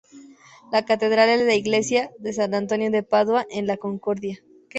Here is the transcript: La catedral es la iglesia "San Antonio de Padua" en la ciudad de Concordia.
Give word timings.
La 0.71 0.83
catedral 0.83 1.29
es 1.29 1.45
la 1.45 1.53
iglesia 1.53 2.09
"San 2.33 2.55
Antonio 2.55 2.89
de 2.89 3.03
Padua" 3.03 3.45
en 3.51 3.67
la 3.67 3.73
ciudad 3.75 3.75
de 3.75 3.77
Concordia. 3.81 4.43